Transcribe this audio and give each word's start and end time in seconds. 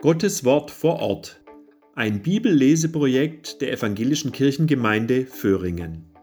Gottes 0.00 0.44
Wort 0.44 0.70
vor 0.70 1.00
Ort. 1.00 1.42
Ein 1.96 2.22
Bibelleseprojekt 2.22 3.60
der 3.60 3.72
Evangelischen 3.72 4.30
Kirchengemeinde 4.30 5.26
Föhringen. 5.26 6.14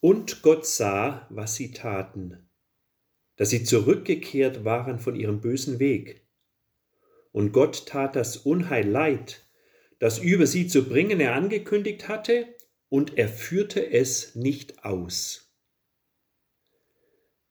Und 0.00 0.42
Gott 0.42 0.66
sah, 0.66 1.26
was 1.30 1.54
sie 1.54 1.72
taten, 1.72 2.50
dass 3.36 3.48
sie 3.48 3.64
zurückgekehrt 3.64 4.66
waren 4.66 4.98
von 4.98 5.16
ihrem 5.16 5.40
bösen 5.40 5.78
Weg. 5.78 6.28
Und 7.32 7.52
Gott 7.52 7.86
tat 7.86 8.16
das 8.16 8.36
Unheil 8.36 8.86
leid, 8.86 9.46
das 10.00 10.18
über 10.18 10.46
sie 10.46 10.66
zu 10.66 10.86
bringen 10.86 11.18
er 11.18 11.34
angekündigt 11.34 12.08
hatte, 12.08 12.46
und 12.90 13.16
er 13.16 13.30
führte 13.30 13.90
es 13.90 14.34
nicht 14.34 14.84
aus. 14.84 15.43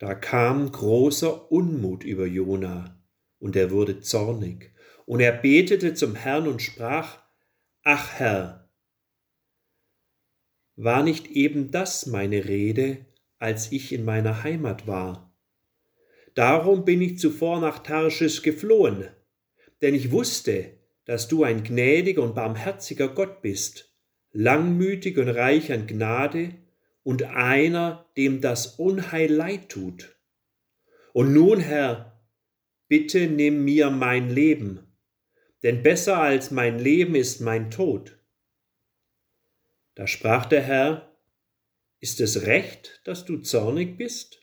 Da 0.03 0.15
kam 0.15 0.69
großer 0.69 1.49
Unmut 1.49 2.03
über 2.03 2.25
Jona, 2.25 3.01
und 3.39 3.55
er 3.55 3.71
wurde 3.71 4.01
zornig, 4.01 4.73
und 5.05 5.21
er 5.21 5.31
betete 5.31 5.93
zum 5.93 6.15
Herrn 6.15 6.45
und 6.45 6.61
sprach, 6.61 7.19
Ach 7.83 8.11
Herr, 8.11 8.69
war 10.75 11.03
nicht 11.03 11.27
eben 11.27 11.71
das 11.71 12.05
meine 12.05 12.43
Rede, 12.49 13.05
als 13.39 13.71
ich 13.71 13.93
in 13.93 14.03
meiner 14.03 14.43
Heimat 14.43 14.87
war? 14.87 15.33
Darum 16.33 16.83
bin 16.83 17.01
ich 17.01 17.17
zuvor 17.17 17.61
nach 17.61 17.79
Tarschisch 17.79 18.41
geflohen, 18.41 19.07
denn 19.81 19.95
ich 19.95 20.11
wusste, 20.11 20.71
dass 21.05 21.29
du 21.29 21.45
ein 21.45 21.63
gnädiger 21.63 22.23
und 22.23 22.35
barmherziger 22.35 23.07
Gott 23.07 23.41
bist, 23.41 23.95
langmütig 24.33 25.17
und 25.17 25.29
reich 25.29 25.71
an 25.71 25.87
Gnade 25.87 26.55
und 27.03 27.23
einer, 27.23 28.09
dem 28.17 28.41
das 28.41 28.79
Unheil 28.79 29.31
leid 29.31 29.69
tut. 29.69 30.17
Und 31.13 31.33
nun, 31.33 31.59
Herr, 31.59 32.19
bitte 32.87 33.27
nimm 33.27 33.63
mir 33.63 33.89
mein 33.89 34.29
Leben, 34.29 34.95
denn 35.61 35.83
besser 35.83 36.17
als 36.17 36.51
mein 36.51 36.79
Leben 36.79 37.15
ist 37.15 37.41
mein 37.41 37.69
Tod. 37.69 38.17
Da 39.95 40.07
sprach 40.07 40.45
der 40.45 40.61
Herr, 40.61 41.15
ist 41.99 42.19
es 42.19 42.45
recht, 42.45 43.01
dass 43.05 43.25
du 43.25 43.37
zornig 43.37 43.97
bist? 43.97 44.41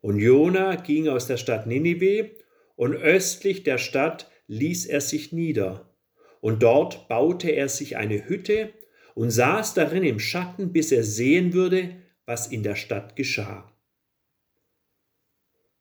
Und 0.00 0.18
Jona 0.18 0.76
ging 0.76 1.08
aus 1.08 1.26
der 1.26 1.36
Stadt 1.36 1.66
Ninive, 1.66 2.36
und 2.74 2.94
östlich 2.94 3.62
der 3.62 3.76
Stadt 3.76 4.30
ließ 4.46 4.86
er 4.86 5.02
sich 5.02 5.32
nieder, 5.32 5.94
und 6.40 6.62
dort 6.62 7.08
baute 7.08 7.50
er 7.50 7.68
sich 7.68 7.98
eine 7.98 8.26
Hütte 8.26 8.72
und 9.14 9.30
saß 9.30 9.74
darin 9.74 10.04
im 10.04 10.18
Schatten, 10.18 10.72
bis 10.72 10.92
er 10.92 11.04
sehen 11.04 11.52
würde, 11.52 11.96
was 12.26 12.46
in 12.46 12.62
der 12.62 12.76
Stadt 12.76 13.16
geschah. 13.16 13.72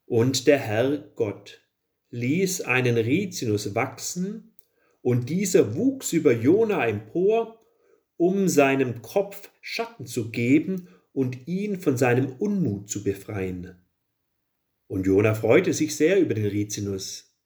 Und 0.05 0.47
der 0.47 0.58
Herr 0.58 0.97
Gott 1.16 1.61
ließ 2.09 2.61
einen 2.61 2.97
Rizinus 2.97 3.75
wachsen, 3.75 4.55
und 5.02 5.30
dieser 5.30 5.75
wuchs 5.75 6.11
über 6.11 6.33
Jona 6.33 6.85
empor, 6.85 7.59
um 8.17 8.50
seinem 8.50 9.02
Kopf 9.02 9.50
Schatten 9.61 10.05
zu 10.05 10.30
geben 10.30 10.89
und 11.13 11.47
ihn 11.47 11.80
von 11.80 11.97
seinem 11.97 12.33
Unmut 12.33 12.89
zu 12.89 13.03
befreien. 13.03 13.81
Und 14.88 15.05
Jona 15.05 15.35
freute 15.35 15.73
sich 15.73 15.95
sehr 15.95 16.19
über 16.19 16.33
den 16.33 16.47
Rizinus. 16.47 17.38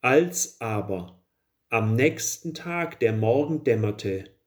Als 0.00 0.60
aber 0.60 1.24
am 1.70 1.96
nächsten 1.96 2.54
Tag 2.54 3.00
der 3.00 3.12
Morgen 3.12 3.64
dämmerte, 3.64 4.37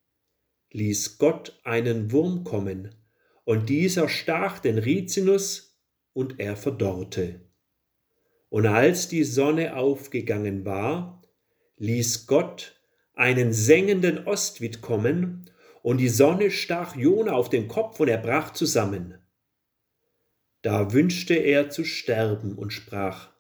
ließ 0.71 1.17
Gott 1.17 1.59
einen 1.63 2.11
Wurm 2.11 2.43
kommen, 2.43 2.95
und 3.43 3.69
dieser 3.69 4.07
stach 4.07 4.59
den 4.59 4.77
Rizinus, 4.77 5.79
und 6.13 6.39
er 6.39 6.55
verdorrte. 6.55 7.41
Und 8.49 8.65
als 8.65 9.07
die 9.07 9.23
Sonne 9.23 9.75
aufgegangen 9.77 10.65
war, 10.65 11.21
ließ 11.77 12.27
Gott 12.27 12.79
einen 13.13 13.53
sengenden 13.53 14.27
Ostwind 14.27 14.81
kommen, 14.81 15.49
und 15.81 15.97
die 15.97 16.09
Sonne 16.09 16.51
stach 16.51 16.95
Jona 16.95 17.33
auf 17.33 17.49
den 17.49 17.67
Kopf, 17.67 17.99
und 17.99 18.07
er 18.07 18.17
brach 18.17 18.51
zusammen. 18.53 19.17
Da 20.61 20.93
wünschte 20.93 21.33
er 21.33 21.69
zu 21.69 21.83
sterben 21.83 22.55
und 22.55 22.71
sprach, 22.71 23.31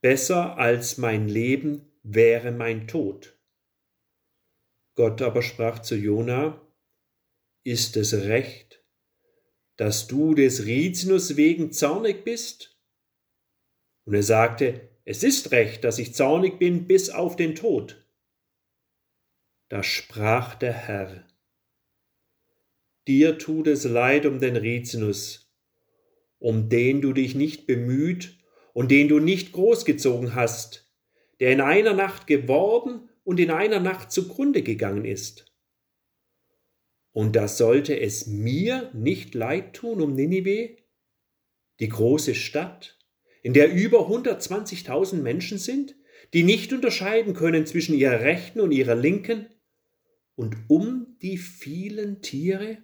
Besser 0.00 0.56
als 0.56 0.98
mein 0.98 1.28
Leben 1.28 1.90
wäre 2.02 2.52
mein 2.52 2.86
Tod. 2.86 3.39
Gott 5.00 5.22
aber 5.22 5.40
sprach 5.40 5.78
zu 5.78 5.96
Jona, 5.96 6.60
ist 7.64 7.96
es 7.96 8.12
recht, 8.12 8.84
dass 9.76 10.08
du 10.08 10.34
des 10.34 10.66
Rizinus 10.66 11.38
wegen 11.38 11.72
zornig 11.72 12.22
bist? 12.22 12.78
Und 14.04 14.12
er 14.12 14.22
sagte, 14.22 14.90
es 15.06 15.22
ist 15.22 15.52
recht, 15.52 15.84
dass 15.84 15.98
ich 15.98 16.14
zornig 16.14 16.58
bin 16.58 16.86
bis 16.86 17.08
auf 17.08 17.34
den 17.34 17.54
Tod. 17.54 18.06
Da 19.70 19.82
sprach 19.82 20.54
der 20.54 20.74
Herr, 20.74 21.26
dir 23.08 23.38
tut 23.38 23.68
es 23.68 23.84
leid 23.84 24.26
um 24.26 24.38
den 24.38 24.56
Rizinus, 24.56 25.50
um 26.38 26.68
den 26.68 27.00
du 27.00 27.14
dich 27.14 27.34
nicht 27.34 27.66
bemüht 27.66 28.38
und 28.74 28.90
den 28.90 29.08
du 29.08 29.18
nicht 29.18 29.52
großgezogen 29.52 30.34
hast, 30.34 30.92
der 31.40 31.52
in 31.52 31.62
einer 31.62 31.94
Nacht 31.94 32.26
geworden 32.26 33.09
und 33.30 33.38
in 33.38 33.52
einer 33.52 33.78
Nacht 33.78 34.10
zugrunde 34.10 34.60
gegangen 34.60 35.04
ist. 35.04 35.54
Und 37.12 37.36
da 37.36 37.46
sollte 37.46 37.96
es 37.96 38.26
mir 38.26 38.90
nicht 38.92 39.36
leid 39.36 39.74
tun 39.74 40.00
um 40.00 40.16
Ninive, 40.16 40.78
die 41.78 41.88
große 41.88 42.34
Stadt, 42.34 42.98
in 43.44 43.52
der 43.52 43.72
über 43.72 44.08
120.000 44.10 45.22
Menschen 45.22 45.58
sind, 45.58 45.94
die 46.34 46.42
nicht 46.42 46.72
unterscheiden 46.72 47.32
können 47.32 47.66
zwischen 47.66 47.94
ihrer 47.94 48.18
rechten 48.18 48.58
und 48.58 48.72
ihrer 48.72 48.96
linken, 48.96 49.46
und 50.34 50.56
um 50.66 51.16
die 51.22 51.38
vielen 51.38 52.22
Tiere? 52.22 52.78